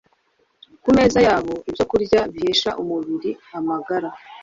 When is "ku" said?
0.83-0.89